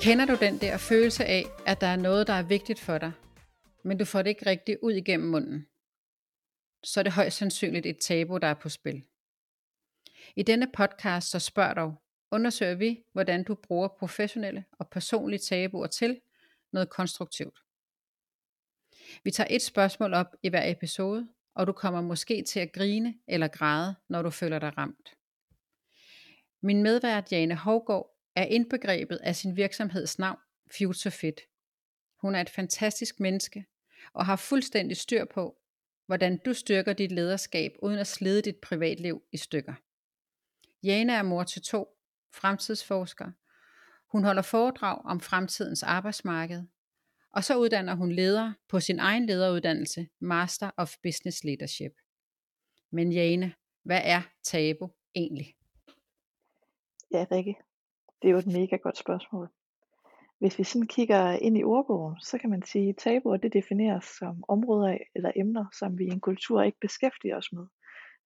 [0.00, 3.12] Kender du den der følelse af, at der er noget, der er vigtigt for dig,
[3.82, 5.66] men du får det ikke rigtigt ud igennem munden?
[6.84, 9.04] Så er det højst sandsynligt et tabu, der er på spil.
[10.36, 11.94] I denne podcast så spørger dog,
[12.30, 16.20] undersøger vi, hvordan du bruger professionelle og personlige tabuer til
[16.72, 17.58] noget konstruktivt.
[19.24, 23.14] Vi tager et spørgsmål op i hver episode, og du kommer måske til at grine
[23.28, 25.16] eller græde, når du føler dig ramt.
[26.62, 30.38] Min medvært Jane Hovgaard er indbegrebet af sin virksomheds navn,
[30.78, 31.40] Future Fit.
[32.20, 33.66] Hun er et fantastisk menneske
[34.12, 35.58] og har fuldstændig styr på,
[36.06, 39.74] hvordan du styrker dit lederskab uden at slide dit privatliv i stykker.
[40.82, 41.88] Jane er mor til to,
[42.34, 43.30] fremtidsforsker.
[44.12, 46.62] Hun holder foredrag om fremtidens arbejdsmarked,
[47.32, 51.92] og så uddanner hun ledere på sin egen lederuddannelse, Master of Business Leadership.
[52.90, 55.54] Men Jane, hvad er tabu egentlig?
[57.12, 57.56] Ja, Rikke,
[58.26, 59.48] det er jo et mega godt spørgsmål.
[60.38, 64.04] Hvis vi sådan kigger ind i ordbogen, så kan man sige, at tabuer det defineres
[64.04, 67.66] som områder eller emner, som vi i en kultur ikke beskæftiger os med,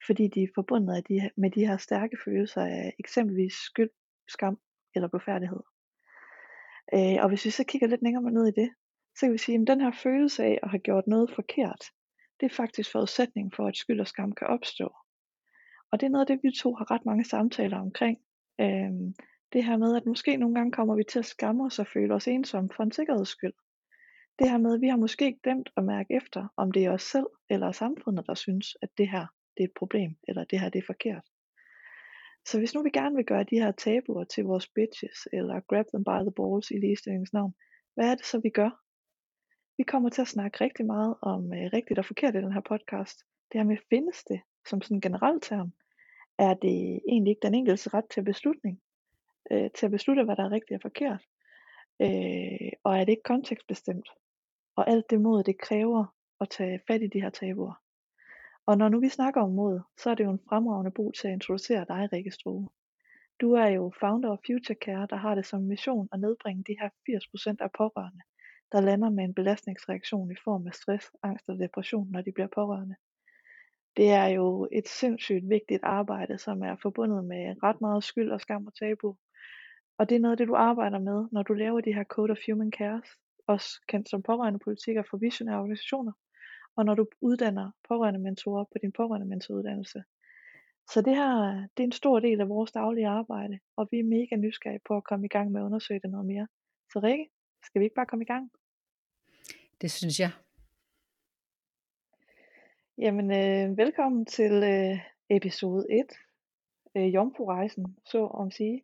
[0.06, 1.04] fordi de er forbundet
[1.36, 3.90] med de her stærke følelser af eksempelvis skyld,
[4.28, 4.58] skam
[4.94, 5.62] eller blufærdighed.
[6.94, 8.70] Øh, og hvis vi så kigger lidt længere ned i det,
[9.16, 11.84] så kan vi sige, at den her følelse af at have gjort noget forkert,
[12.40, 14.88] det er faktisk forudsætningen for, at skyld og skam kan opstå.
[15.92, 18.18] Og det er noget af det, vi to har ret mange samtaler omkring.
[18.60, 19.14] Øhm,
[19.52, 22.14] det her med, at måske nogle gange kommer vi til at skamme os og føle
[22.14, 23.52] os ensomme for en sikkerheds skyld.
[24.38, 27.02] Det her med, at vi har måske glemt at mærke efter, om det er os
[27.02, 30.68] selv eller samfundet, der synes, at det her det er et problem, eller det her
[30.68, 31.24] det er forkert.
[32.48, 35.86] Så hvis nu vi gerne vil gøre de her tabuer til vores bitches, eller grab
[35.94, 37.54] them by the balls i ligestillingens navn,
[37.94, 38.70] hvad er det så vi gør?
[39.78, 42.60] Vi kommer til at snakke rigtig meget om øh, rigtigt og forkert i den her
[42.60, 43.16] podcast.
[43.52, 45.72] Det her med findes det som sådan en generel term?
[46.38, 48.80] Er det egentlig ikke den enkeltes ret til beslutning?
[49.50, 51.22] Øh, til at beslutte, hvad der er rigtigt og forkert.
[52.00, 54.08] Øh, og er det ikke kontekstbestemt.
[54.76, 56.04] Og alt det mod, det kræver
[56.40, 57.74] at tage fat i de her tabuer.
[58.66, 61.28] Og når nu vi snakker om mod, så er det jo en fremragende brug til
[61.28, 62.68] at introducere dig, Rikke Stroge.
[63.40, 66.76] Du er jo founder af Future Care, der har det som mission at nedbringe de
[66.80, 68.20] her 80% af pårørende,
[68.72, 72.48] der lander med en belastningsreaktion i form af stress, angst og depression, når de bliver
[72.54, 72.94] pårørende.
[73.96, 78.40] Det er jo et sindssygt vigtigt arbejde, som er forbundet med ret meget skyld og
[78.40, 79.16] skam og tabu,
[80.00, 82.30] og det er noget af det, du arbejder med, når du laver de her Code
[82.30, 83.08] of Human Cares,
[83.46, 86.12] også kendt som pårørende politikker for visionære organisationer,
[86.76, 90.02] og når du uddanner pårørende mentorer på din pårørende mentoruddannelse.
[90.92, 91.32] Så det her,
[91.76, 94.96] det er en stor del af vores daglige arbejde, og vi er mega nysgerrige på
[94.96, 96.48] at komme i gang med at undersøge det noget mere.
[96.92, 97.28] Så Rikke,
[97.62, 98.50] skal vi ikke bare komme i gang?
[99.80, 100.30] Det synes jeg.
[102.98, 104.98] Jamen, øh, velkommen til øh,
[105.30, 106.06] episode 1,
[106.96, 108.82] øh, Jomfru-rejsen, så om sige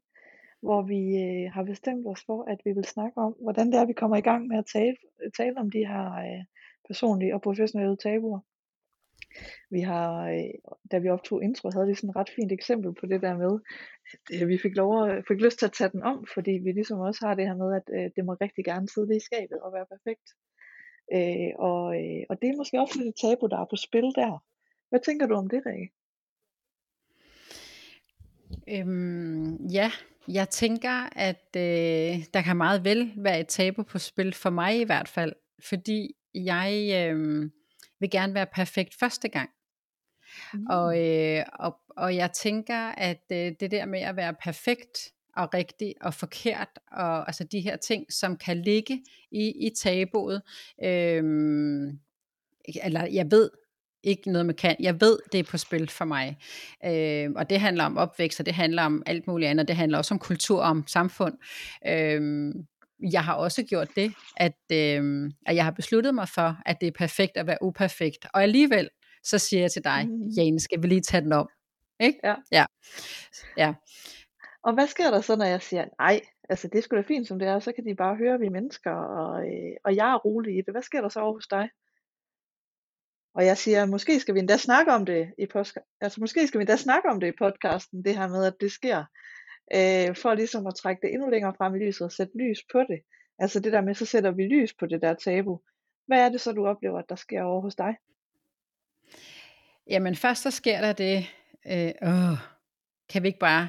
[0.60, 3.86] hvor vi øh, har bestemt os for, at vi vil snakke om, hvordan det er,
[3.86, 4.96] vi kommer i gang med at tale,
[5.36, 6.44] tale om de her øh,
[6.88, 8.40] personlige og professionelle tabuer.
[9.70, 10.54] Vi har, øh,
[10.90, 13.52] da vi optog intro, havde vi sådan et ret fint eksempel på det der med,
[14.30, 16.72] at øh, vi fik, lov at, fik lyst til at tage den om, fordi vi
[16.72, 19.58] ligesom også har det her med, at øh, det må rigtig gerne sidde i skabet
[19.64, 20.28] og være perfekt.
[21.16, 24.08] Øh, og, øh, og det er måske også lidt et tabu, der er på spil
[24.20, 24.44] der.
[24.88, 25.92] Hvad tænker du om det, Rikke?
[28.68, 29.92] Øhm, ja,
[30.28, 34.80] jeg tænker, at øh, der kan meget vel være et tabu på spil, for mig
[34.80, 35.32] i hvert fald,
[35.68, 37.50] fordi jeg øh,
[38.00, 39.50] vil gerne være perfekt første gang.
[40.54, 40.66] Mm.
[40.66, 45.54] Og, øh, og, og jeg tænker, at øh, det der med at være perfekt og
[45.54, 50.42] rigtig og forkert, og altså de her ting, som kan ligge i, i tabuet,
[50.84, 51.24] øh,
[52.84, 53.50] eller jeg ved,
[54.04, 54.76] ikke noget med kan.
[54.80, 56.38] Jeg ved, det er på spil for mig.
[56.84, 59.68] Øh, og det handler om opvækst, og det handler om alt muligt andet.
[59.68, 61.34] Det handler også om kultur og om samfund.
[61.86, 62.52] Øh,
[63.12, 66.86] jeg har også gjort det, at, øh, at jeg har besluttet mig for, at det
[66.86, 68.26] er perfekt at være uperfekt.
[68.34, 68.88] Og alligevel,
[69.24, 70.28] så siger jeg til dig, mm.
[70.36, 71.48] Jane, skal vi lige tage den om?
[72.00, 72.18] Ikke?
[72.24, 72.34] Ja.
[72.52, 72.64] ja.
[73.56, 73.74] ja.
[74.62, 77.38] Og hvad sker der så, når jeg siger, nej, altså det skulle da fint som
[77.38, 80.10] det er, så kan de bare høre, at vi er mennesker, og, øh, og jeg
[80.10, 80.74] er rolig i det.
[80.74, 81.68] Hvad sker der så over hos dig?
[83.36, 86.58] Og jeg siger, måske skal vi endda snakke om det i podcast, altså måske skal
[86.58, 89.04] vi endda snakke om det i podcasten, det her med, at det sker,
[89.74, 92.78] øh, for ligesom at trække det endnu længere frem i lyset og sætte lys på
[92.78, 93.00] det.
[93.38, 95.60] Altså det der med, så sætter vi lys på det der tabu.
[96.06, 97.96] Hvad er det så, du oplever, at der sker over hos dig?
[99.86, 101.16] Jamen først så sker der det,
[101.66, 102.38] øh, åh,
[103.08, 103.68] kan vi ikke bare,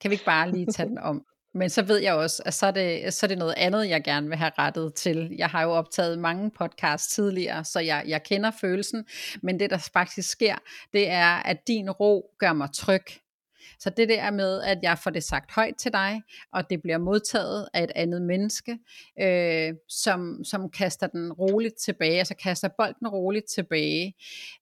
[0.00, 1.26] kan vi ikke bare lige tage den om?
[1.58, 4.04] Men så ved jeg også, at så er, det, så er det noget andet, jeg
[4.04, 5.34] gerne vil have rettet til.
[5.38, 9.04] Jeg har jo optaget mange podcasts tidligere, så jeg, jeg kender følelsen.
[9.42, 10.56] Men det, der faktisk sker,
[10.92, 13.02] det er, at din ro gør mig tryg.
[13.78, 16.22] Så det der med, at jeg får det sagt højt til dig,
[16.52, 18.78] og det bliver modtaget af et andet menneske,
[19.20, 24.14] øh, som, som kaster den roligt tilbage, altså kaster bolden roligt tilbage.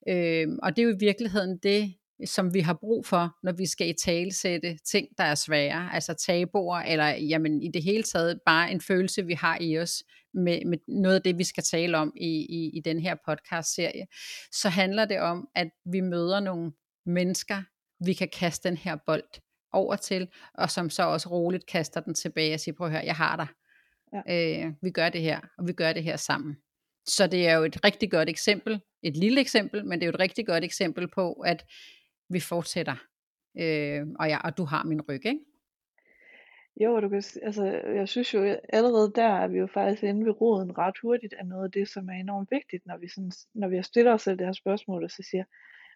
[0.08, 3.66] Øh, og det er jo i virkeligheden det, som vi har brug for, når vi
[3.66, 8.40] skal i talesætte ting, der er svære, altså tabuer, eller jamen, i det hele taget
[8.46, 10.02] bare en følelse, vi har i os,
[10.34, 14.06] med, med noget af det, vi skal tale om i, i, i den her podcast-serie,
[14.52, 16.72] så handler det om, at vi møder nogle
[17.06, 17.62] mennesker,
[18.04, 19.40] vi kan kaste den her bold
[19.72, 23.04] over til, og som så også roligt kaster den tilbage og siger, prøv at høre,
[23.04, 23.46] jeg har dig.
[24.26, 24.64] Ja.
[24.66, 26.56] Øh, vi gør det her, og vi gør det her sammen.
[27.06, 30.14] Så det er jo et rigtig godt eksempel, et lille eksempel, men det er jo
[30.14, 31.64] et rigtig godt eksempel på, at
[32.28, 32.96] vi fortsætter,
[33.58, 35.40] øh, og, ja, og du har min ryg, ikke?
[36.80, 37.64] Jo, du kan, altså,
[37.94, 41.46] jeg synes jo allerede der er vi jo faktisk inde ved roden ret hurtigt af
[41.46, 44.38] noget af det, som er enormt vigtigt, når vi, sådan, når vi stiller os selv
[44.38, 45.44] det her spørgsmål, og så siger,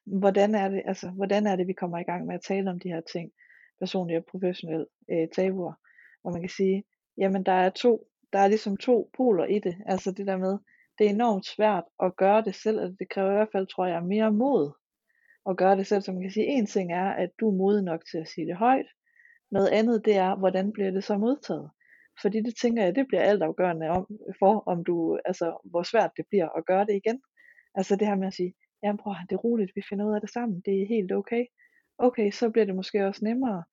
[0.04, 2.80] hvordan er det, altså, hvordan er det, vi kommer i gang med at tale om
[2.80, 3.32] de her ting,
[3.78, 5.72] personlige og professionelle øh, tabuer,
[6.22, 6.84] hvor man kan sige,
[7.18, 10.58] jamen der er to, der er ligesom to poler i det, altså det der med,
[10.98, 13.86] det er enormt svært at gøre det selv, og det kræver i hvert fald, tror
[13.86, 14.72] jeg, mere mod
[15.48, 17.84] at gøre det selv, så man kan sige, en ting er, at du er modig
[17.84, 18.86] nok til at sige det højt,
[19.50, 21.70] noget andet det er, hvordan bliver det så modtaget?
[22.22, 24.06] Fordi det tænker jeg, det bliver altafgørende om,
[24.38, 27.22] for, om du, altså, hvor svært det bliver at gøre det igen.
[27.74, 30.20] Altså det her med at sige, jamen prøv det er roligt, vi finder ud af
[30.20, 31.44] det sammen, det er helt okay.
[31.98, 33.64] Okay, så bliver det måske også nemmere.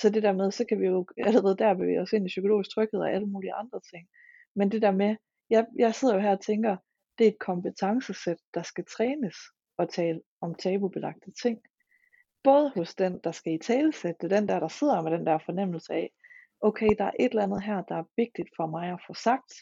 [0.00, 2.70] Så det der med, så kan vi jo allerede der bevæge os ind i psykologisk
[2.70, 4.08] tryghed og alle mulige andre ting.
[4.56, 5.16] Men det der med,
[5.50, 6.76] jeg, jeg sidder jo her og tænker,
[7.18, 9.36] det er et kompetencesæt, der skal trænes
[9.78, 11.60] at tale om tabubelagte ting
[12.44, 15.92] både hos den, der skal i talesætte, den der, der sidder med den der fornemmelse
[15.92, 16.12] af,
[16.60, 19.52] okay, der er et eller andet her, der er vigtigt for mig at få sagt,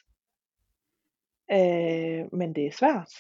[1.51, 3.13] øh, men det er svært.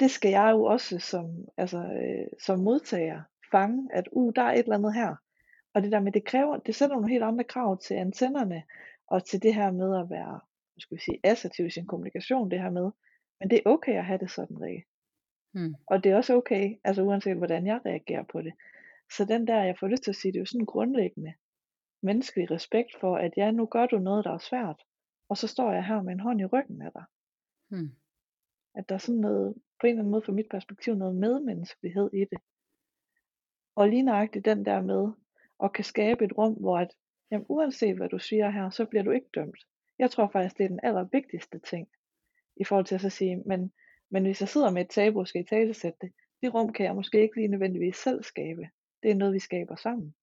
[0.00, 1.26] Det skal jeg jo også som,
[1.56, 5.16] altså, øh, som modtager fange, at uh, der er et eller andet her.
[5.74, 8.62] Og det der med, det kræver, det sætter nogle helt andre krav til antennerne,
[9.06, 10.40] og til det her med at være,
[10.78, 12.90] skal vi sige, assertiv i sin kommunikation, det her med,
[13.40, 14.84] men det er okay at have det sådan, Rikke.
[15.56, 15.74] Mm.
[15.86, 18.52] Og det er også okay, altså uanset hvordan jeg reagerer på det.
[19.10, 21.34] Så den der, jeg får lyst til at sige, det er jo sådan grundlæggende
[22.02, 24.82] menneskelig respekt for, at ja, nu gør du noget, der er svært,
[25.28, 27.04] og så står jeg her med en hånd i ryggen af dig.
[27.70, 27.90] Mm.
[28.74, 32.10] At der er sådan noget, på en eller anden måde fra mit perspektiv, noget medmenneskelighed
[32.12, 32.38] i det.
[33.76, 35.12] Og lige nøjagtigt den der med,
[35.64, 36.94] at kan skabe et rum, hvor at,
[37.30, 39.58] jamen, uanset hvad du siger her, så bliver du ikke dømt.
[39.98, 41.88] Jeg tror faktisk, det er den allervigtigste ting,
[42.56, 43.72] i forhold til at så sige, men
[44.10, 46.12] men hvis jeg sidder med et tabu og skal i tale sætte det,
[46.42, 48.68] det rum kan jeg måske ikke lige nødvendigvis selv skabe.
[49.02, 50.14] Det er noget, vi skaber sammen.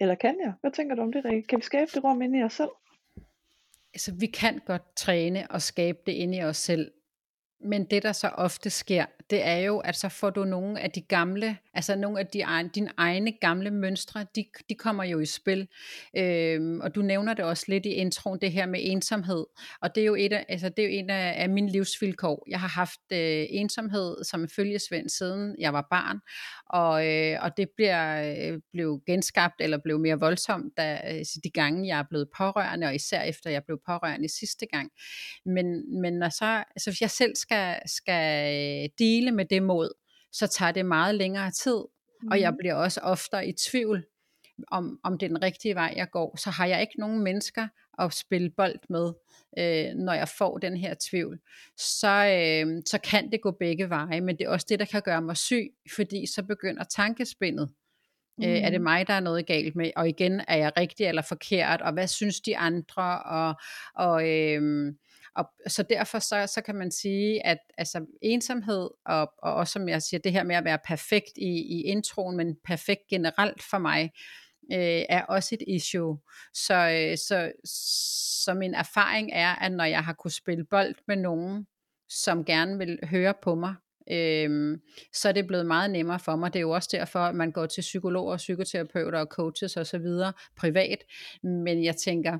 [0.00, 0.52] Eller kan jeg?
[0.60, 1.46] Hvad tænker du om det, Rikke?
[1.48, 2.70] Kan vi skabe det rum inde i os selv?
[3.94, 6.92] Altså, vi kan godt træne og skabe det inde i os selv.
[7.60, 10.90] Men det, der så ofte sker, det er jo, at så får du nogle af
[10.90, 15.26] de gamle, altså nogle af de, dine egne gamle mønstre, de, de kommer jo i
[15.26, 15.68] spil.
[16.16, 19.46] Øhm, og du nævner det også lidt i introen, det her med ensomhed.
[19.82, 22.44] Og det er jo, et af, altså, det er jo en af, af mine livsvilkår.
[22.48, 26.18] Jeg har haft øh, ensomhed som følgesvend siden jeg var barn.
[26.66, 31.50] Og, øh, og det bliver, øh, blev genskabt, eller blev mere voldsomt, da, altså, de
[31.50, 34.90] gange, jeg er blevet pårørende, og især efter jeg blev pårørende sidste gang.
[35.46, 38.88] Men, men når så, altså, hvis jeg selv skal, skal øh,
[39.20, 39.90] dele med det mod,
[40.32, 41.78] så tager det meget længere tid,
[42.22, 42.28] mm.
[42.30, 42.56] og jeg mm.
[42.58, 44.04] bliver også oftere i tvivl
[44.68, 46.36] om, om det er den rigtige vej, jeg går.
[46.36, 49.12] Så har jeg ikke nogen mennesker at spille bold med,
[49.58, 51.40] øh, når jeg får den her tvivl.
[51.76, 55.02] Så, øh, så kan det gå begge veje, men det er også det, der kan
[55.02, 57.70] gøre mig syg, fordi så begynder tankespindet.
[58.38, 58.44] Mm.
[58.44, 58.84] Øh, er det mm.
[58.84, 59.90] mig, der er noget galt med?
[59.96, 61.82] Og igen, er jeg rigtig eller forkert?
[61.82, 63.22] Og hvad synes de andre?
[63.22, 63.54] Og,
[63.94, 64.92] og øh,
[65.36, 69.88] og så derfor så, så kan man sige, at altså, ensomhed, og, og også som
[69.88, 73.78] jeg siger, det her med at være perfekt i, i introen, men perfekt generelt for
[73.78, 74.10] mig,
[74.72, 76.18] øh, er også et issue.
[76.54, 77.52] Så, øh, så,
[78.44, 81.66] så min erfaring er, at når jeg har kunne spille bold med nogen,
[82.08, 83.74] som gerne vil høre på mig,
[84.10, 84.80] øhm,
[85.12, 86.52] så er det blevet meget nemmere for mig.
[86.52, 90.06] Det er jo også derfor, at man går til psykologer, psykoterapeuter og coaches osv.
[90.56, 90.98] privat.
[91.42, 92.38] Men jeg tænker,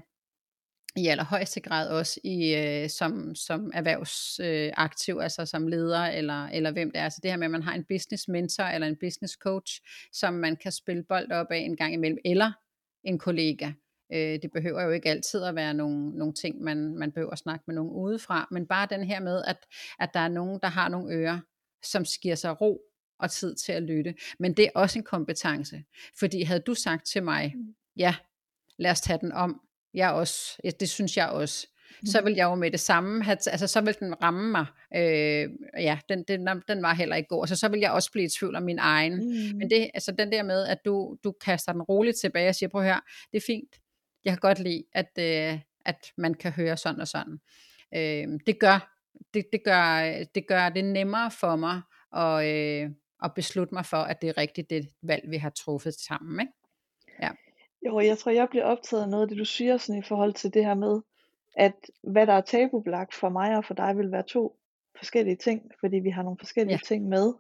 [0.97, 6.71] i allerhøjeste grad også i, øh, som, som erhvervsaktiv, øh, altså som leder eller, eller
[6.71, 7.05] hvem det er.
[7.05, 9.81] Altså det her med, at man har en business mentor eller en business coach,
[10.13, 12.53] som man kan spille bold op af en gang imellem, eller
[13.05, 13.73] en kollega.
[14.13, 17.39] Øh, det behøver jo ikke altid at være nogle, nogle ting, man, man behøver at
[17.39, 19.57] snakke med nogen udefra, men bare den her med, at,
[19.99, 21.41] at der er nogen, der har nogle ører,
[21.83, 22.81] som giver sig ro
[23.19, 24.15] og tid til at lytte.
[24.39, 25.85] Men det er også en kompetence,
[26.19, 27.75] fordi havde du sagt til mig, mm.
[27.97, 28.15] ja,
[28.79, 29.61] lad os tage den om,
[29.95, 31.67] jeg også, det synes jeg også.
[32.01, 32.07] mm.
[32.07, 34.67] så vil jeg jo med det samme, have, altså så vil den ramme mig,
[34.97, 38.25] øh, ja, den, den, den var heller ikke god, så så vil jeg også blive
[38.25, 39.59] i tvivl om min egen, mm.
[39.59, 42.69] men det, altså den der med, at du, du kaster den roligt tilbage og siger,
[42.69, 43.01] prøv her,
[43.33, 43.77] det er fint,
[44.25, 47.39] jeg kan godt lide, at, øh, at man kan høre sådan og sådan.
[47.95, 48.97] Øh, det gør,
[49.35, 51.81] det, det gør, det gør det nemmere for mig
[52.17, 52.91] at, øh,
[53.25, 56.53] at beslutte mig for, at det er rigtigt det valg, vi har truffet sammen, ikke?
[57.87, 60.35] Jo, jeg tror, jeg bliver optaget af noget af det, du siger sådan i forhold
[60.35, 61.01] til det her med,
[61.57, 64.57] at hvad der er tabubelagt for mig og for dig vil være to
[64.99, 66.87] forskellige ting, fordi vi har nogle forskellige ja.
[66.89, 67.33] ting med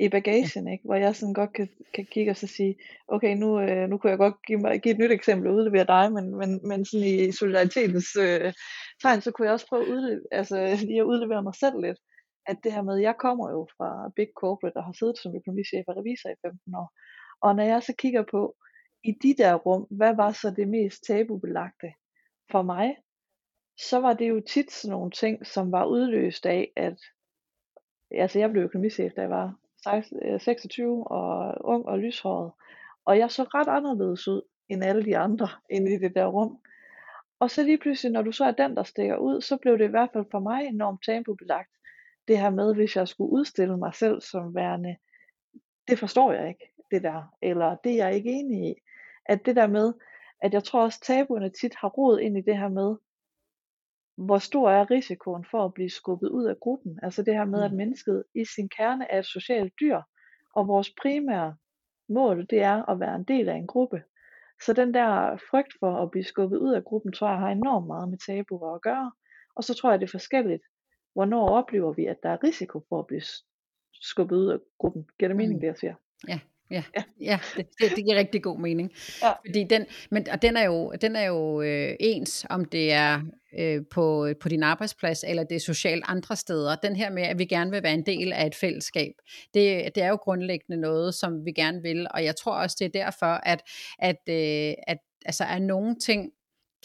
[0.00, 0.72] i bagagen, ja.
[0.72, 0.84] ikke?
[0.84, 2.76] hvor jeg sådan godt kan, kan kigge og så sige,
[3.08, 5.84] okay, nu, øh, nu kunne jeg godt give, mig, give et nyt eksempel og udlevere
[5.84, 8.52] dig, men, men, men sådan i solidaritetens øh,
[9.02, 10.56] tegn, så kunne jeg også prøve at udlevere, altså,
[10.88, 11.98] lige at udlevere mig selv lidt.
[12.46, 15.84] At det her med, jeg kommer jo fra Big Corporate og har siddet som økonomichef
[15.88, 16.88] og revisor i 15 år.
[17.40, 18.54] Og når jeg så kigger på,
[19.04, 21.92] i de der rum, hvad var så det mest tabubelagte
[22.50, 22.96] for mig?
[23.78, 26.98] Så var det jo tit sådan nogle ting, som var udløst af, at
[28.10, 29.54] altså jeg blev økonomichef, da jeg var
[30.38, 32.52] 26 øh, og ung og lyshåret.
[33.04, 36.58] Og jeg så ret anderledes ud end alle de andre inde i det der rum.
[37.40, 39.84] Og så lige pludselig, når du så er den, der stikker ud, så blev det
[39.84, 41.70] i hvert fald for mig enormt tabubelagt.
[42.28, 44.96] Det her med, hvis jeg skulle udstille mig selv som værende,
[45.88, 47.34] det forstår jeg ikke, det der.
[47.42, 48.74] Eller det er jeg ikke enig i
[49.28, 49.94] at det der med,
[50.42, 52.96] at jeg tror også tabuerne tit har rod ind i det her med,
[54.16, 56.98] hvor stor er risikoen for at blive skubbet ud af gruppen.
[57.02, 57.76] Altså det her med, at mm.
[57.76, 60.00] mennesket i sin kerne er et socialt dyr,
[60.54, 61.56] og vores primære
[62.08, 64.02] mål, det er at være en del af en gruppe.
[64.64, 67.86] Så den der frygt for at blive skubbet ud af gruppen, tror jeg har enormt
[67.86, 69.12] meget med tabuer at gøre.
[69.56, 70.62] Og så tror jeg, det er forskelligt,
[71.12, 73.22] hvornår oplever vi, at der er risiko for at blive
[73.92, 75.08] skubbet ud af gruppen.
[75.18, 75.60] Giver det mening, mm.
[75.60, 75.94] det jeg siger?
[76.28, 76.40] Ja,
[76.70, 77.02] Ja, ja.
[77.20, 78.92] ja det, det, det giver rigtig god mening.
[79.22, 79.32] Ja.
[79.46, 83.22] Fordi den, men, og den er jo, den er jo øh, ens, om det er
[83.58, 86.76] øh, på, på din arbejdsplads, eller det er socialt andre steder.
[86.76, 89.12] Den her med, at vi gerne vil være en del af et fællesskab,
[89.54, 92.84] det, det er jo grundlæggende noget, som vi gerne vil, og jeg tror også, det
[92.84, 93.62] er derfor, at,
[93.98, 96.30] at, øh, at altså, er nogle ting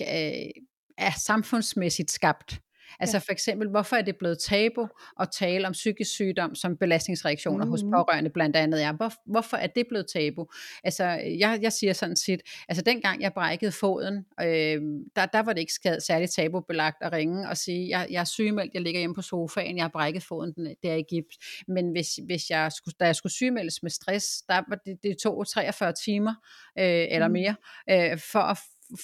[0.02, 0.64] øh,
[0.98, 2.60] er samfundsmæssigt skabt,
[3.00, 4.88] Altså for eksempel, hvorfor er det blevet tabu
[5.20, 7.72] at tale om psykisk sygdom som belastningsreaktioner mm.
[7.72, 8.94] hos pårørende blandt andet er?
[8.94, 10.46] Hvor, hvorfor er det blevet tabu?
[10.84, 11.04] Altså
[11.40, 14.82] jeg, jeg siger sådan set, altså dengang jeg brækkede foden, øh,
[15.16, 18.74] der, der var det ikke særligt tabubelagt at ringe og sige, jeg, jeg er sygemeldt,
[18.74, 21.64] jeg ligger hjemme på sofaen, jeg har brækket foden, den, det er i gips.
[21.68, 25.18] Men hvis, hvis jeg skulle, da jeg skulle sygemeldes med stress, der var det, det
[25.18, 26.34] tog 43 timer
[26.80, 27.34] øh, eller mm.
[27.34, 27.56] mere
[27.90, 28.58] øh, for, at,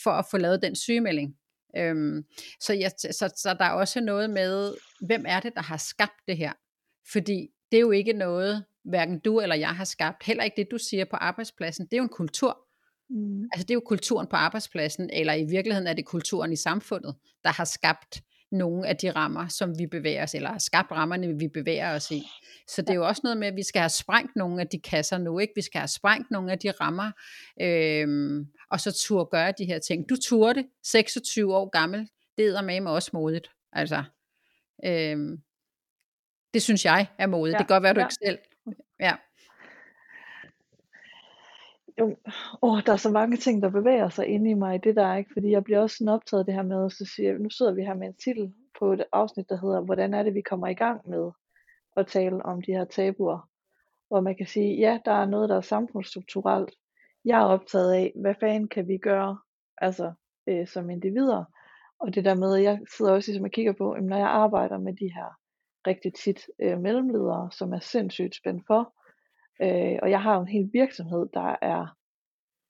[0.04, 1.36] for at få lavet den sygemelding.
[1.78, 2.26] Øhm,
[2.60, 6.20] så, ja, så, så der er også noget med, hvem er det, der har skabt
[6.28, 6.54] det her?
[7.12, 10.24] Fordi det er jo ikke noget, hverken du eller jeg har skabt.
[10.24, 11.86] Heller ikke det, du siger på arbejdspladsen.
[11.86, 12.58] Det er jo en kultur.
[13.10, 13.44] Mm.
[13.44, 17.16] Altså det er jo kulturen på arbejdspladsen, eller i virkeligheden er det kulturen i samfundet,
[17.44, 21.40] der har skabt nogle af de rammer, som vi bevæger os, eller har skabt rammerne,
[21.40, 22.24] vi bevæger os i.
[22.68, 24.80] Så det er jo også noget med, at vi skal have sprængt nogle af de
[24.80, 25.54] kasser nu, ikke?
[25.56, 27.12] Vi skal have sprængt nogle af de rammer,
[27.62, 30.10] øhm, og så turde gøre de her ting.
[30.10, 33.52] Du turde 26 år gammel, det er med mig også modigt.
[33.74, 34.04] Altså,
[34.86, 35.38] øhm,
[36.54, 37.54] det synes jeg er modigt.
[37.54, 37.58] Ja.
[37.58, 38.06] Det kan godt være, du ja.
[38.06, 38.40] ikke selv.
[39.00, 39.16] Ja.
[42.00, 42.16] Jo,
[42.62, 45.16] åh, der er så mange ting, der bevæger sig inde i mig, det der er
[45.18, 47.74] ikke, fordi jeg bliver også sådan optaget det her med, at så siger, nu sidder
[47.74, 50.68] vi her med en titel på et afsnit, der hedder, hvordan er det, vi kommer
[50.68, 51.32] i gang med
[51.98, 53.50] at tale om de her tabuer,
[54.08, 56.72] hvor man kan sige, ja, der er noget, der er samfundsstrukturelt.
[57.26, 59.38] Jeg er optaget af, hvad fanden kan vi gøre,
[59.78, 60.14] altså
[60.48, 61.44] øh, som individer,
[62.00, 64.78] og det der med, at jeg sidder også ligesom og kigger på, når jeg arbejder
[64.78, 65.40] med de her
[65.88, 68.94] rigtig tit øh, mellemledere, som er sindssygt spændt for,
[69.62, 71.96] Øh, og jeg har jo en hel virksomhed, der er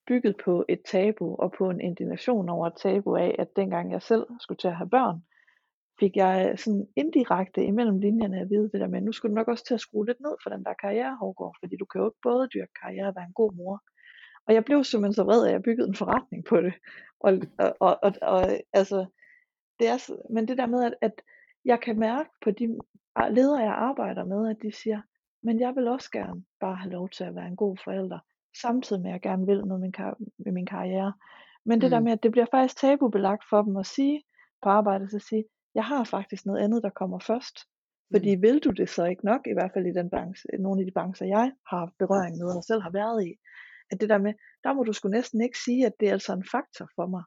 [0.07, 4.01] bygget på et tabu og på en indignation over et tabu af, at dengang jeg
[4.01, 5.23] selv skulle til at have børn,
[5.99, 9.35] fik jeg øh, sådan indirekte imellem linjerne at vide det der med, nu skulle du
[9.35, 12.01] nok også til at skrue lidt ned for den der karriere, Hårgaard, fordi du kan
[12.01, 13.81] jo ikke både dyrke karriere og være en god mor.
[14.47, 16.73] Og jeg blev simpelthen så vred, at jeg byggede en forretning på det.
[17.19, 18.43] Og, og, og, og, og
[18.73, 19.05] altså,
[19.79, 19.97] det er,
[20.33, 21.21] men det der med, at, at
[21.65, 22.65] jeg kan mærke på de
[23.29, 25.01] ledere, jeg arbejder med, at de siger,
[25.43, 28.19] men jeg vil også gerne bare have lov til at være en god forælder,
[28.61, 31.13] samtidig med at jeg gerne vil noget med min, kar- med min karriere.
[31.65, 32.03] Men det der mm.
[32.03, 34.23] med, at det bliver faktisk tabubelagt for dem at sige
[34.63, 37.57] på arbejdet, så sige, jeg har faktisk noget andet, der kommer først.
[38.13, 38.41] Fordi mm.
[38.41, 40.91] vil du det så ikke nok, i hvert fald i den branche, nogle af de
[40.91, 43.31] brancher, jeg har berøring med og selv har været i,
[43.91, 46.33] at det der med, der må du sgu næsten ikke sige, at det er altså
[46.33, 47.23] en faktor for mig.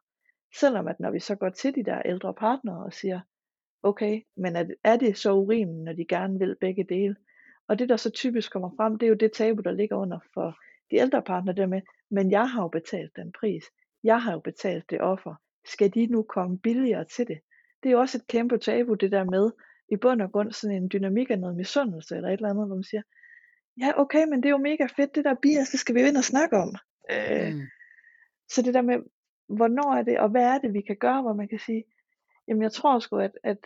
[0.61, 3.21] Selvom at når vi så går til de der ældre partnere og siger,
[3.83, 7.17] okay, men er det, er det så urimeligt, når de gerne vil begge dele?
[7.69, 10.19] Og det der så typisk kommer frem, det er jo det tabu, der ligger under
[10.35, 10.59] for
[10.91, 13.65] de ældre partner der med, men jeg har jo betalt den pris.
[14.05, 15.35] Jeg har jo betalt det offer.
[15.65, 17.39] Skal de nu komme billigere til det?
[17.83, 19.51] det er jo også et kæmpe tabu, det der med,
[19.89, 22.75] i bund og grund sådan en dynamik af noget misundelse, eller et eller andet, hvor
[22.75, 23.03] man siger,
[23.81, 26.07] ja okay, men det er jo mega fedt, det der bias, det skal vi jo
[26.07, 26.75] ind og snakke om.
[27.11, 27.61] Øh, Mm.
[28.49, 28.99] Så det der med,
[29.49, 31.85] hvornår er det, og hvad er det, vi kan gøre, hvor man kan sige,
[32.49, 33.59] jamen jeg tror sgu, at, at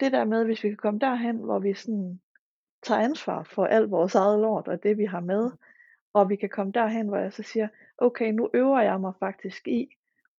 [0.00, 2.20] det der med, hvis vi kan komme derhen, hvor vi sådan
[2.82, 5.50] tager ansvar for alt vores eget lort, og det vi har med,
[6.14, 7.68] og vi kan komme derhen, hvor jeg så siger,
[7.98, 9.88] okay, nu øver jeg mig faktisk i,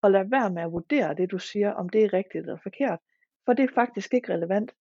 [0.02, 2.98] at lade være med at vurdere det, du siger, om det er rigtigt eller forkert,
[3.44, 4.72] for det er faktisk ikke relevant.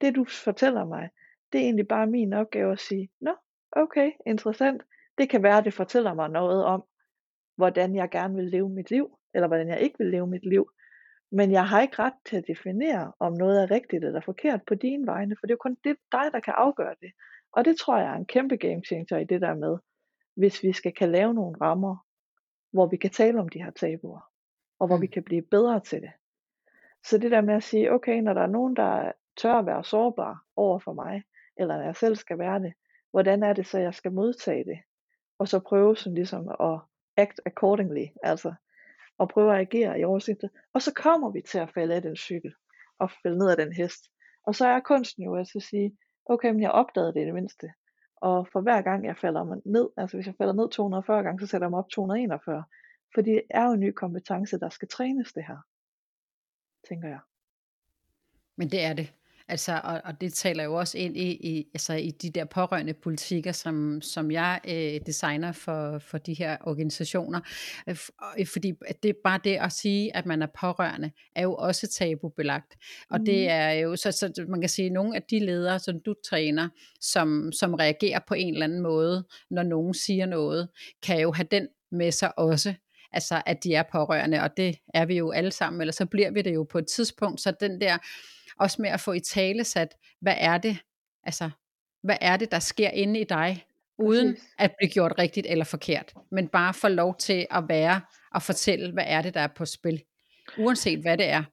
[0.00, 1.08] Det du fortæller mig,
[1.52, 3.34] det er egentlig bare min opgave at sige, nå,
[3.72, 4.82] okay, interessant.
[5.18, 6.84] Det kan være, at det fortæller mig noget om,
[7.56, 10.70] hvordan jeg gerne vil leve mit liv, eller hvordan jeg ikke vil leve mit liv.
[11.34, 14.74] Men jeg har ikke ret til at definere, om noget er rigtigt eller forkert på
[14.74, 17.12] dine vegne, for det er jo kun det, dig, der kan afgøre det.
[17.52, 19.78] Og det tror jeg er en kæmpe game changer i det der med,
[20.34, 21.96] hvis vi skal kan lave nogle rammer,
[22.72, 24.30] hvor vi kan tale om de her tabuer,
[24.78, 25.02] og hvor Mm.
[25.02, 26.12] vi kan blive bedre til det.
[27.04, 29.84] Så det der med at sige, okay, når der er nogen, der tør at være
[29.84, 31.22] sårbar over for mig,
[31.56, 32.72] eller når jeg selv skal være det,
[33.10, 34.78] hvordan er det så, jeg skal modtage det?
[35.38, 36.80] Og så prøve sådan ligesom at
[37.16, 38.54] act accordingly, altså
[39.18, 40.50] og prøver at agere i oversigtet.
[40.72, 42.54] Og så kommer vi til at falde af den cykel,
[42.98, 44.02] og falde ned af den hest.
[44.46, 47.34] Og så er kunsten jo altså at sige, okay, men jeg opdagede det i det
[47.34, 47.72] mindste.
[48.16, 51.40] Og for hver gang jeg falder mig ned, altså hvis jeg falder ned 240 gange,
[51.40, 52.64] så sætter jeg mig op 241.
[53.14, 55.58] For det er jo en ny kompetence, der skal trænes det her,
[56.88, 57.20] tænker jeg.
[58.56, 59.12] Men det er det.
[59.52, 62.94] Altså, og, og det taler jo også ind i, i, altså i de der pårørende
[62.94, 67.40] politikker, som, som jeg øh, designer for, for de her organisationer.
[67.88, 71.42] Øh, og- Fordi at det er bare det at sige, at man er pårørende, er
[71.42, 72.74] jo også tabubelagt.
[73.10, 73.46] Og det Mhm.
[73.50, 76.68] er jo, så, så man kan sige, at nogle af de ledere, som du træner,
[77.00, 80.68] som, som reagerer på en eller anden måde, når nogen siger noget,
[81.02, 82.74] kan jo have den med sig også
[83.14, 86.30] altså at de er pårørende, og det er vi jo alle sammen, eller så bliver
[86.30, 87.98] vi det jo på et tidspunkt, så den der,
[88.58, 90.78] også med at få i tale sat, hvad er det,
[91.24, 91.50] altså,
[92.02, 93.64] hvad er det, der sker inde i dig,
[93.98, 94.48] uden Præcis.
[94.58, 98.00] at blive gjort rigtigt eller forkert, men bare få lov til at være
[98.34, 100.02] og fortælle, hvad er det, der er på spil,
[100.58, 101.44] uanset hvad det er.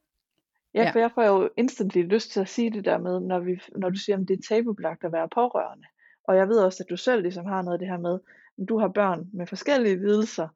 [0.73, 0.91] Ja, Ja.
[0.91, 3.89] for jeg får jo instantly lyst til at sige det der med, når, vi, når
[3.89, 5.85] du siger, at det er tabubelagt at være pårørende.
[6.27, 8.19] Og jeg ved også, at du selv ligesom har noget af det her med,
[8.61, 10.47] at du har børn med forskellige lidelser,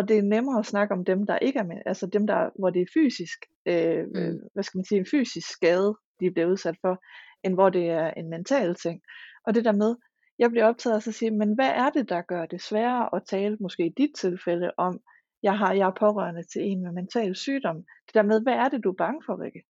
[0.00, 2.50] og det er nemmere at snakke om dem, der ikke er med, altså dem, der,
[2.58, 4.20] hvor det er fysisk, øh, Mm.
[4.20, 4.38] mm.
[4.52, 7.02] hvad skal man sige, en fysisk skade, de bliver udsat for,
[7.44, 9.00] end hvor det er en mental ting.
[9.46, 9.96] Og det der med,
[10.38, 13.22] jeg bliver optaget af at sige, men hvad er det, der gør det sværere at
[13.26, 15.00] tale, måske i dit tilfælde, om,
[15.42, 17.76] jeg, har, jeg er pårørende til en med mental sygdom.
[18.06, 19.62] Det der med, hvad er det, du er bange for, Rikke?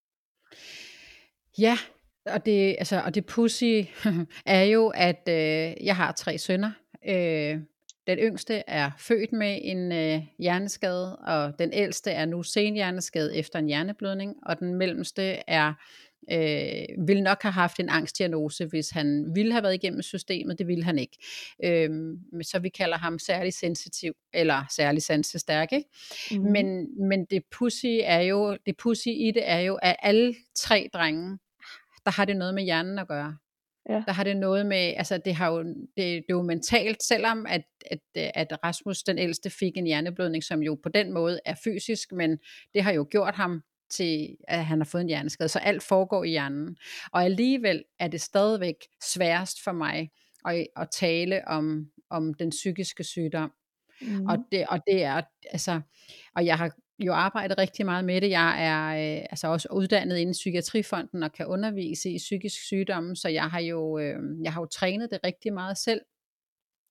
[1.59, 1.77] Ja,
[2.27, 3.65] og det, altså, og det pussy
[4.47, 6.71] er jo, at øh, jeg har tre sønner.
[7.09, 7.61] Øh,
[8.11, 13.59] den yngste er født med en øh, hjerneskade, og den ældste er nu senhjerneskade efter
[13.59, 15.75] en hjerneblødning, og den mellemste er
[16.33, 20.59] øh, ville nok have haft en angstdiagnose, hvis han ville have været igennem systemet.
[20.59, 21.19] Det ville han ikke.
[21.65, 21.91] Øh,
[22.43, 25.73] så vi kalder ham særlig sensitiv, eller særlig sansestærk.
[25.73, 25.89] Ikke?
[26.31, 26.53] Mm.
[26.53, 30.89] Men, men det pussy er jo, det pussy i det er jo, at alle tre
[30.93, 31.39] drenge,
[32.05, 33.37] der har det noget med hjernen at gøre.
[33.89, 34.03] Ja.
[34.07, 37.47] Der har det noget med, altså det har jo, det, det er jo mentalt, selvom
[37.47, 41.55] at, at, at Rasmus den ældste fik en hjerneblødning, som jo på den måde er
[41.65, 42.39] fysisk, men
[42.75, 45.49] det har jo gjort ham til, at han har fået en hjerneskade.
[45.49, 46.77] Så alt foregår i hjernen.
[47.13, 50.11] Og alligevel er det stadigvæk sværest for mig
[50.45, 53.53] at, at tale om, om den psykiske sygdom.
[54.03, 54.27] Mm.
[54.27, 55.81] Og det, og det er, altså,
[56.37, 58.31] og jeg har jo arbejdet rigtig meget med det.
[58.31, 63.29] Jeg er øh, altså også uddannet inden Psykiatrifonden og kan undervise i psykisk sygdomme, så
[63.29, 66.01] jeg har jo, øh, jeg har jo trænet det rigtig meget selv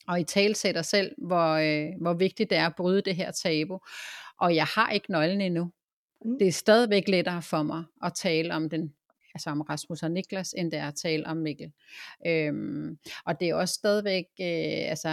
[0.08, 3.80] og i talsætter selv, hvor, øh, hvor vigtigt det er at bryde det her tabu.
[4.39, 5.72] Og jeg har ikke nøglen endnu.
[6.26, 6.39] Mm.
[6.39, 8.93] Det er stadigvæk lettere for mig at tale om den
[9.34, 11.72] altså om Rasmus og Niklas, end det er at tale om Mikkel.
[12.28, 15.10] Øhm, og det er også stadigvæk, øh, altså,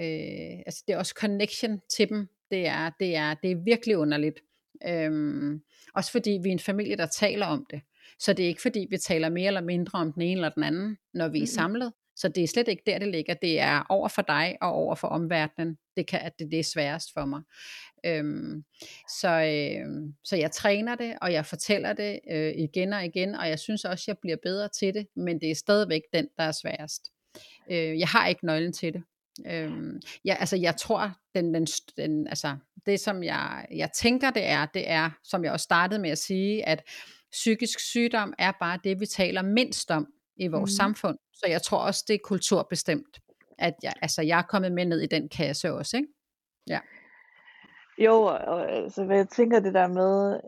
[0.00, 2.28] øh, altså det er også connection til dem.
[2.50, 4.40] Det er, det er, det er virkelig underligt.
[4.86, 5.62] Øhm,
[5.94, 7.80] også fordi vi er en familie, der taler om det.
[8.18, 10.62] Så det er ikke fordi, vi taler mere eller mindre om den ene eller den
[10.62, 11.92] anden, når vi er samlet.
[12.16, 13.34] Så det er slet ikke der, det ligger.
[13.34, 15.78] Det er over for dig og over for omverdenen.
[15.96, 17.42] Det, kan, at det, det er sværest for mig.
[18.06, 18.64] Øhm,
[19.20, 23.48] så, øh, så jeg træner det, og jeg fortæller det øh, igen og igen, og
[23.48, 26.52] jeg synes også, jeg bliver bedre til det, men det er stadigvæk den, der er
[26.52, 27.02] sværest.
[27.70, 29.02] Øh, jeg har ikke nøglen til det.
[29.46, 34.44] Øhm, jeg, altså, jeg tror, den, den, den, altså, det som jeg, jeg tænker, det
[34.46, 36.82] er, det er, som jeg også startede med at sige, at
[37.32, 40.76] psykisk sygdom er bare det, vi taler mindst om i vores Mhm.
[40.76, 41.18] samfund.
[41.32, 43.18] Så jeg tror også, det er kulturbestemt,
[43.58, 46.08] at jeg, altså, jeg er kommet med ned i den kasse også, ikke?
[47.98, 50.40] Jo, og altså, hvad jeg tænker det der med,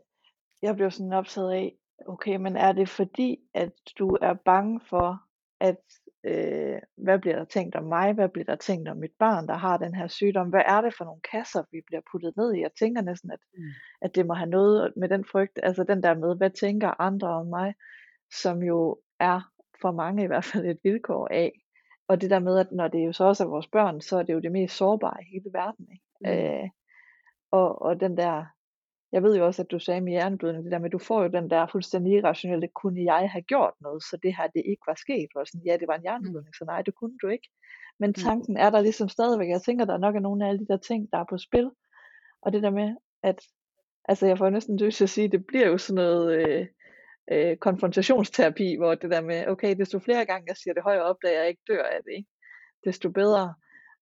[0.62, 1.72] jeg blev sådan optaget af,
[2.06, 5.22] Okay, men er det fordi, at du er bange for,
[5.60, 5.76] at
[6.24, 8.12] øh, hvad bliver der tænkt om mig?
[8.12, 10.48] Hvad bliver der tænkt om mit barn, der har den her sygdom?
[10.48, 12.60] Hvad er det for nogle kasser, vi bliver puttet ned i?
[12.60, 13.62] Jeg tænker næsten, at, Mm.
[14.02, 17.28] at det må have noget med den frygt, altså den der med, hvad tænker andre
[17.28, 17.74] om mig,
[18.32, 19.40] som jo er
[19.82, 21.52] for mange i hvert fald et vilkår af.
[22.08, 24.22] Og det der med, at når det jo så også er vores børn, så er
[24.22, 25.88] det jo det mest sårbare i hele verden.
[25.92, 26.04] Ikke?
[26.20, 26.62] Mm.
[26.64, 26.68] Øh,
[27.50, 28.44] og, og den der,
[29.12, 31.22] jeg ved jo også, at du sagde med hjerneblødning, det der med, at du får
[31.22, 34.82] jo den der fuldstændig irrationelle, kunne jeg have gjort noget, så det her det ikke
[34.86, 35.28] var sket.
[35.32, 36.02] Hvor sådan, ja, det var en Mm.
[36.02, 37.48] hjerneblødning, så nej, det kunne du ikke.
[38.00, 38.14] Men Mm.
[38.14, 39.48] tanken er der ligesom stadigvæk.
[39.48, 41.70] Jeg tænker, der nok er nogle af alle de der ting, der er på spil.
[42.42, 43.40] Og det der med, at
[44.08, 46.66] altså jeg får næsten lyst til at sige, det bliver jo sådan noget øh,
[47.32, 51.16] øh, konfrontationsterapi, hvor det der med, okay, desto flere gange jeg siger det højere op,
[51.24, 52.28] da jeg ikke dør af det, ikke?
[52.84, 53.54] desto bedre.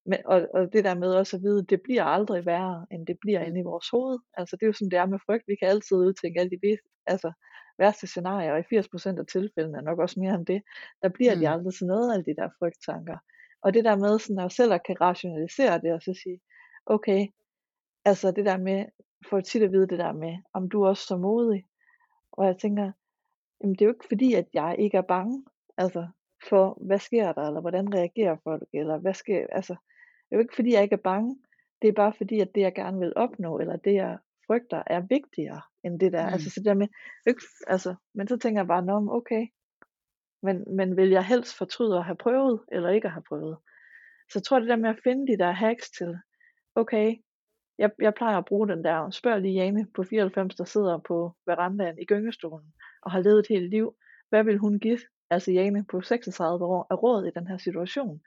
[0.09, 3.17] Men, og, og det der med også at vide, det bliver aldrig værre, end det
[3.21, 3.47] bliver Mm.
[3.47, 4.19] inde i vores hoved.
[4.35, 5.45] Altså det er jo sådan, det er med frygt.
[5.49, 7.33] Vi kan altid udtænke alle de altså,
[7.79, 10.63] værste scenarier, og i 80% af tilfældene, nok også mere end det,
[11.03, 11.53] der bliver de Mm.
[11.53, 13.19] aldrig til noget, alle de der frygttanker.
[13.63, 16.41] Og det der med sådan at selv at kan rationalisere det, og så sige,
[16.87, 17.27] okay,
[18.05, 18.85] altså det der med,
[19.31, 21.67] for tit at vide det der med, om du er også så modig.
[22.33, 22.93] Og jeg tænker,
[23.61, 25.45] jamen det er jo ikke fordi, at jeg ikke er bange,
[25.77, 26.09] altså
[26.49, 29.77] for, hvad sker der, eller hvordan reagerer folk, eller hvad sker, altså,
[30.29, 31.39] det er jo ikke fordi, jeg ikke er bange,
[31.83, 35.01] det er bare fordi, at det, jeg gerne vil opnå, eller det, jeg frygter, er
[35.01, 36.33] vigtigere, end det der, Mm.
[36.33, 36.89] altså så der med,
[37.27, 39.47] ikke, altså, men så tænker jeg bare, nå, okay,
[40.43, 43.57] men, men vil jeg helst fortryde at have prøvet, eller ikke at have prøvet?
[44.31, 46.19] Så jeg tror det der med at finde de der hacks til,
[46.75, 47.17] okay,
[47.79, 51.33] jeg, jeg plejer at bruge den der, spørg lige Jane på 94, der sidder på
[51.47, 53.97] verandaen i gyngestolen, og har levet et helt liv,
[54.29, 54.99] hvad vil hun give,
[55.31, 58.21] altså Jane på 36 år, af råd i den her situation?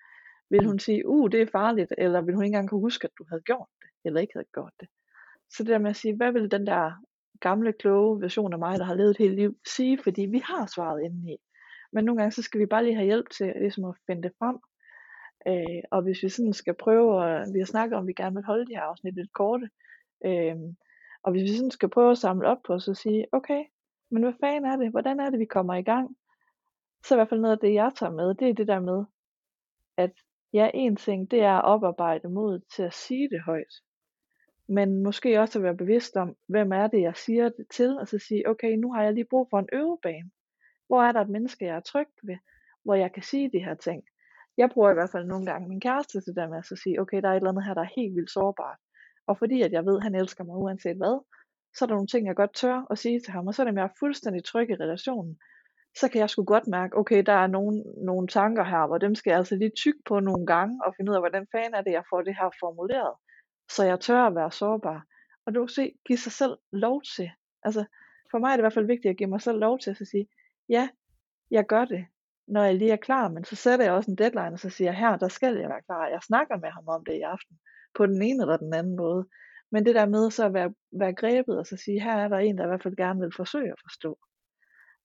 [0.51, 0.67] Vil Mm.
[0.67, 3.25] hun sige, uh, det er farligt, eller vil hun ikke engang kunne huske, at du
[3.29, 4.87] havde gjort det, eller ikke havde gjort det?
[5.49, 6.91] Så det der med at sige, hvad vil den der
[7.39, 10.65] gamle, kloge version af mig, der har levet et helt liv, sige, fordi vi har
[10.65, 11.37] svaret indeni.
[11.93, 14.31] Men nogle gange, så skal vi bare lige have hjælp til ligesom at finde det
[14.39, 14.57] frem.
[15.47, 18.35] Øh, og hvis vi sådan skal prøve, at, vi har snakket om, at vi gerne
[18.35, 19.69] vil holde de her afsnit lidt korte,
[20.25, 20.55] øh,
[21.23, 23.63] og hvis vi sådan skal prøve at samle op på os og sige, okay,
[24.11, 24.89] men hvad fanden er det?
[24.91, 26.15] Hvordan er det, vi kommer i gang?
[27.05, 29.05] Så i hvert fald noget af det, jeg tager med, det er det der med,
[29.97, 30.11] at
[30.53, 33.73] ja, en ting, det er at oparbejde mod til at sige det højt.
[34.67, 38.07] Men måske også at være bevidst om, hvem er det, jeg siger det til, og
[38.07, 40.31] så sige, okay, nu har jeg lige brug for en øvebane.
[40.87, 42.37] Hvor er der et menneske, jeg er tryg ved,
[42.83, 44.03] hvor jeg kan sige de her ting.
[44.57, 47.01] Jeg bruger i hvert fald nogle gange min kæreste til det med at så sige,
[47.01, 48.77] okay, der er et eller andet her, der er helt vildt sårbart.
[49.27, 51.25] Og fordi at jeg ved, at han elsker mig uanset hvad,
[51.75, 53.65] så er der nogle ting, jeg godt tør at sige til ham, og så er
[53.65, 55.37] det jeg er fuldstændig tryg i relationen,
[55.99, 59.15] så kan jeg sgu godt mærke, okay, der er nogle, nogle tanker her, hvor dem
[59.15, 61.81] skal jeg altså lige tykke på nogle gange, og finde ud af, hvordan fanden er
[61.81, 63.13] det, jeg får det her formuleret,
[63.71, 65.05] så jeg tør at være sårbar.
[65.45, 67.29] Og du kan se, give sig selv lov til.
[67.63, 67.85] Altså,
[68.31, 69.97] for mig er det i hvert fald vigtigt at give mig selv lov til at
[69.97, 70.27] sige,
[70.69, 70.89] ja,
[71.51, 72.05] jeg gør det,
[72.47, 74.91] når jeg lige er klar, men så sætter jeg også en deadline, og så siger
[74.91, 76.07] jeg, her, der skal jeg være klar.
[76.07, 77.57] Jeg snakker med ham om det i aften,
[77.95, 79.27] på den ene eller den anden måde.
[79.71, 82.37] Men det der med så at være, være grebet, og så sige, her er der
[82.37, 84.19] en, der i hvert fald gerne vil forsøge at forstå.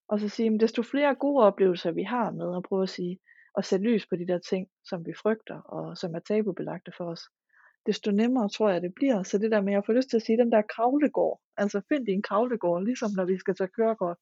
[0.09, 3.19] Og så sige, at desto flere gode oplevelser vi har med at prøve at sige,
[3.55, 7.05] og sætte lys på de der ting, som vi frygter, og som er tabubelagte for
[7.05, 7.23] os,
[7.87, 9.23] desto nemmere tror jeg, det bliver.
[9.23, 12.07] Så det der med, at få lyst til at sige, den der kravlegård, altså find
[12.07, 14.17] din kravlegård, ligesom når vi skal tage kørekort,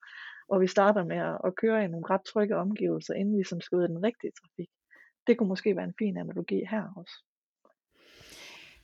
[0.49, 3.61] og vi starter med at, at køre i nogle ret trygge omgivelser, inden vi som
[3.61, 4.71] skal ud i den rigtige trafik.
[5.27, 7.15] Det kunne måske være en fin analogi her også.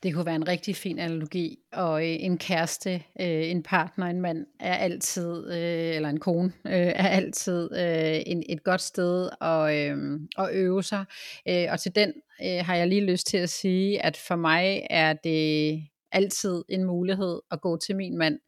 [0.03, 4.21] Det kunne være en rigtig fin analogi, og øh, en kæreste, øh, en partner, en
[4.21, 9.29] mand er altid, øh, eller en kone, øh, er altid øh, en, et godt sted
[9.41, 11.05] at, øh, at øve sig.
[11.49, 12.13] Øh, og til den
[12.45, 15.81] øh, har jeg lige lyst til at sige, at for mig er det
[16.13, 18.39] altid en mulighed at gå til min mand.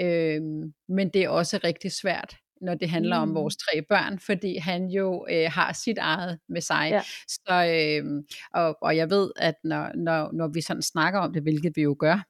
[0.00, 0.42] Øh,
[0.88, 3.30] men det er også rigtig svært, når det handler mm.
[3.30, 6.88] om vores tre børn, fordi han jo øh, har sit eget med sig.
[6.90, 7.02] Ja.
[7.28, 7.66] Så,
[8.04, 8.22] øh,
[8.54, 11.82] og, og jeg ved, at når, når, når vi sådan snakker om det, hvilket vi
[11.82, 12.26] jo gør,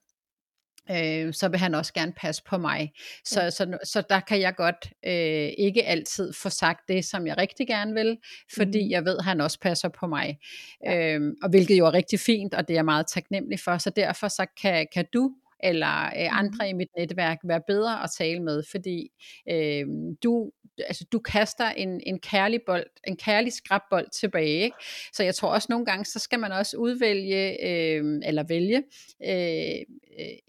[0.90, 2.92] øh, så vil han også gerne passe på mig.
[3.24, 3.50] Så, Ja.
[3.50, 7.66] så, så der kan jeg godt øh, ikke altid få sagt det, som jeg rigtig
[7.66, 8.16] gerne vil,
[8.56, 8.90] fordi Mhm.
[8.90, 10.38] jeg ved, at han også passer på mig.
[10.84, 11.14] Ja.
[11.16, 13.78] Øh, og hvilket jo er rigtig fint, og det er jeg meget taknemmelig for.
[13.78, 15.30] Så derfor så kan, kan du
[15.62, 19.08] eller øh, andre i mit netværk være bedre at tale med, fordi
[19.50, 19.86] øh,
[20.22, 20.50] du,
[20.86, 24.62] altså, du kaster en, en kærlig bold, en kærlig skrabbold tilbage.
[24.64, 24.76] Ikke?
[25.12, 28.82] Så jeg tror også nogle gange, så skal man også udvælge, øh, eller vælge,
[29.26, 29.84] øh,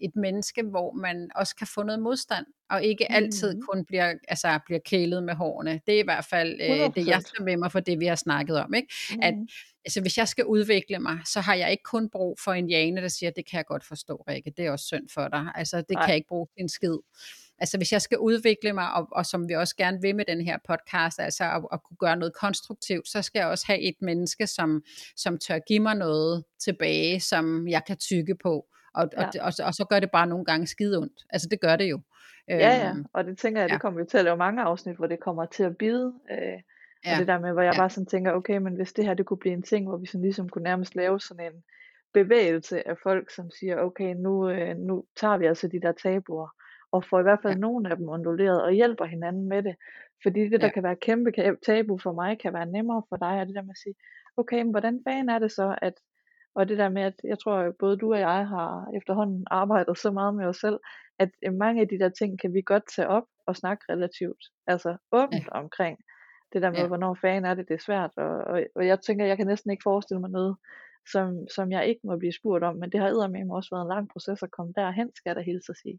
[0.00, 3.62] et menneske, hvor man også kan få noget modstand, og ikke altid Mhm.
[3.62, 5.80] kun bliver, altså, bliver kælet med hårene.
[5.86, 7.06] Det er i hvert fald øh, det, jeg 100%.
[7.06, 8.74] tager med mig for det, vi har snakket om.
[8.74, 8.88] Ikke?
[9.22, 9.48] At Mhm.
[9.84, 13.00] altså hvis jeg skal udvikle mig, så har jeg ikke kun brug for en Jane,
[13.02, 15.46] der siger, det kan jeg godt forstå, Rikke, det er også synd for dig.
[15.54, 16.02] Altså det Nej.
[16.02, 16.96] kan jeg ikke bruge til en skid.
[17.62, 20.40] Altså hvis jeg skal udvikle mig, og, og som vi også gerne vil med den
[20.40, 23.94] her podcast, altså at, at kunne gøre noget konstruktivt, så skal jeg også have et
[24.00, 24.82] menneske, som,
[25.16, 28.66] som tør give mig noget tilbage, som jeg kan tykke på.
[28.94, 29.22] Og, ja.
[29.22, 31.18] og, og, og så gør det bare nogle gange skide ondt.
[31.30, 32.00] Altså det gør det jo.
[32.48, 33.74] Ja, ja, øhm, og det tænker jeg, ja.
[33.74, 36.12] det kommer vi til at lave mange afsnit, hvor det kommer til at bide.
[36.30, 36.58] Øh,
[37.04, 37.12] ja.
[37.12, 37.80] Og det der med, hvor jeg ja.
[37.80, 40.06] bare sådan tænker, okay, men hvis det her det kunne blive en ting, hvor vi
[40.06, 41.62] sådan ligesom kunne nærmest lave sådan en
[42.14, 46.48] bevægelse af folk, som siger, okay, nu, øh, nu tager vi altså de der tabuer,
[46.92, 47.58] og får i hvert fald ja.
[47.58, 49.74] nogle af dem unduleret, og hjælper hinanden med det.
[50.22, 50.72] Fordi det, der ja.
[50.72, 51.30] kan være kæmpe
[51.66, 53.94] tabu for mig, kan være nemmere for dig, og det der med at sige,
[54.36, 55.94] okay, men hvordan fanden er det så, at
[56.54, 59.98] og det der med, at jeg tror, at både du og jeg har efterhånden arbejdet
[59.98, 60.78] så meget med os selv,
[61.18, 64.42] at øh, mange af de der ting kan vi godt tage op og snakke relativt,
[64.66, 65.58] altså åbent ja.
[65.60, 65.98] omkring.
[66.52, 66.86] Det der med, ja.
[66.86, 68.10] hvornår fanden er det, det er svært.
[68.16, 70.56] Og, og, og jeg tænker, jeg kan næsten ikke forestille mig noget,
[71.12, 71.26] som,
[71.56, 73.94] som jeg ikke må blive spurgt om, men det har med mig også været en
[73.94, 75.98] lang proces at komme derhen, skal jeg da hilse at sige.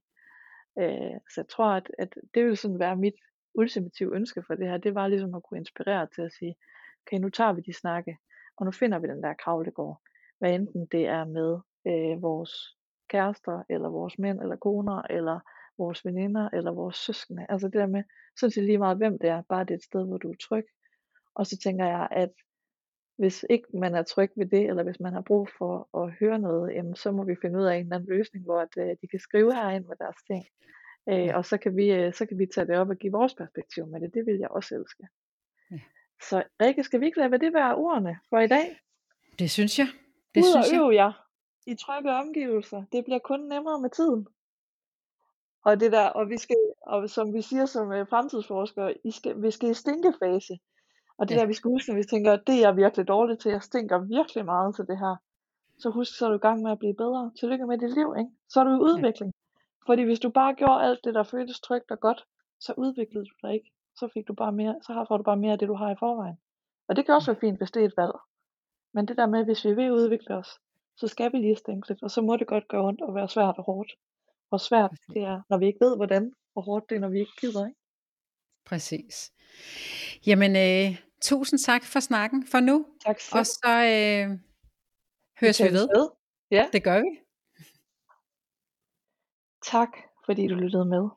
[0.80, 3.14] Øh, så jeg tror, at, at det vil sådan være mit
[3.56, 6.56] ultimative ønske for det her, det var ligesom at kunne inspirere til at sige,
[7.06, 8.18] okay, nu tager vi de snakke,
[8.58, 10.02] og nu finder vi den der kravlegård.
[10.40, 12.52] Hvad enten det er med øh, vores
[13.10, 15.40] kærester, eller vores mænd, eller koner, eller
[15.78, 17.46] vores veninder, eller vores søskende.
[17.50, 18.04] Altså det der med,
[18.40, 20.36] så set lige meget hvem det er, bare det er et sted, hvor du er
[20.48, 20.66] tryg.
[21.36, 22.32] Og så tænker jeg, at
[23.18, 26.40] hvis ikke man er tryg ved det, eller hvis man har brug for at høre
[26.40, 28.96] noget, jamen, så må vi finde ud af en eller anden løsning, hvor at, øh,
[29.02, 30.46] de kan skrive herind med deres ting.
[31.10, 33.36] Øh, og så kan, vi, øh, så kan vi tage det op og give vores
[33.36, 34.14] perspektiv med det.
[34.14, 35.04] Det vil jeg også elske.
[35.72, 35.80] Ja.
[36.30, 38.80] Så Rikke, skal vi ikke lade det være ordene for i dag?
[39.40, 39.88] Det synes jeg.
[40.36, 41.28] Det Ud synes og øv jer
[41.68, 42.84] i trygge omgivelser.
[42.92, 44.28] Det bliver kun nemmere med tiden.
[45.66, 49.42] Og det der, og vi skal, og som vi siger som uh, fremtidsforskere, I skal,
[49.42, 50.60] vi skal i stinkefase.
[51.18, 51.40] Og det ja.
[51.40, 54.00] der, vi skal huske, når vi tænker, det er jeg virkelig dårlig til, jeg stinker
[54.00, 55.16] virkelig meget til det her.
[55.78, 57.32] Så husk, så er du i gang med at blive bedre.
[57.40, 58.32] Tillykke med dit liv, ikke?
[58.50, 59.32] Så er du i udvikling.
[59.36, 59.92] Ja.
[59.92, 62.26] Fordi hvis du bare gjorde alt det, der føltes trygt og godt,
[62.60, 63.72] så udviklede du dig ikke.
[63.96, 65.96] Så fik du bare mere, så får du bare mere af det, du har i
[66.00, 66.38] forvejen.
[66.88, 68.16] Og det kan også være fint, hvis det er et valg.
[68.94, 70.50] Men det der med, hvis vi vil udvikle os,
[70.98, 73.30] så skal vi lige stænke lidt, og så må det godt gøre ondt og være
[73.30, 73.92] svært og hårdt.
[74.50, 77.20] Hvor svært det er, når vi ikke ved, hvordan, hvor hårdt det er, når vi
[77.20, 77.66] ikke gider.
[77.68, 77.80] Ikke?
[78.66, 79.32] Præcis.
[80.28, 82.86] Jamen, øh, tusind tak for snakken for nu.
[83.06, 83.40] Tak selv.
[83.40, 84.40] Og så øh,
[85.42, 85.88] høres vi, ved.
[85.96, 86.10] ved.
[86.52, 86.70] Ja.
[86.74, 87.20] Det gør vi.
[89.72, 89.90] Tak,
[90.26, 91.10] fordi du lyttede med.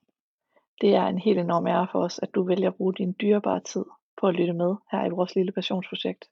[0.80, 3.60] Det er en helt enorm ære for os, at du vælger at bruge din dyrebare
[3.60, 3.84] tid
[4.20, 6.24] på at lytte med her i vores lille passionsprojekt.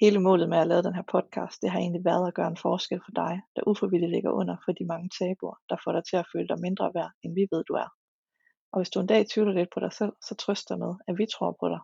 [0.00, 2.56] Hele målet med at lave den her podcast, det har egentlig været at gøre en
[2.56, 6.16] forskel for dig, der ufrivilligt ligger under for de mange tabuer, der får dig til
[6.16, 7.88] at føle dig mindre værd, end vi ved du er.
[8.72, 11.18] Og hvis du en dag tvivler lidt på dig selv, så trøst dig med, at
[11.18, 11.80] vi tror på dig,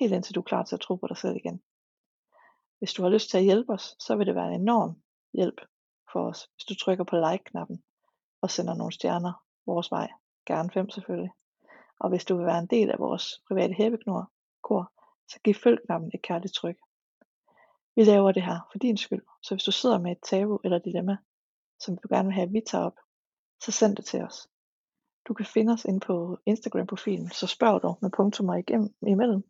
[0.00, 1.62] helt indtil du er klar til at tro på dig selv igen.
[2.78, 5.60] Hvis du har lyst til at hjælpe os, så vil det være en enorm hjælp
[6.12, 7.82] for os, hvis du trykker på like-knappen
[8.42, 9.32] og sender nogle stjerner
[9.66, 10.08] vores vej.
[10.46, 11.30] Gerne fem selvfølgelig.
[12.00, 14.30] Og hvis du vil være en del af vores private hæbeknor,
[14.62, 14.92] kor,
[15.28, 16.76] så giv følg-knappen et kærligt tryk.
[17.96, 20.78] Vi laver det her for din skyld, så hvis du sidder med et tabu eller
[20.78, 21.16] dilemma,
[21.80, 22.98] som du gerne vil have, at vi tager op,
[23.62, 24.48] så send det til os.
[25.28, 29.42] Du kan finde os inde på Instagram-profilen, så spørg dog med punktummer igennem, imellem,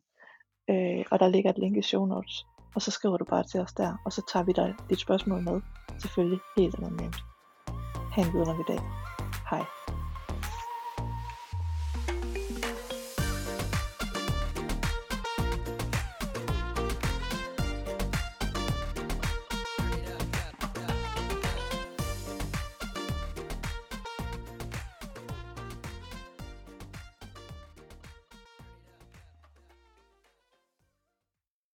[0.71, 3.61] øh, og der ligger et link i show notes, og så skriver du bare til
[3.61, 5.61] os der, og så tager vi dig dit spørgsmål med,
[6.01, 7.17] selvfølgelig helt anonymt.
[8.13, 8.81] Ha' en vidunderlig dag.
[9.51, 9.65] Hej.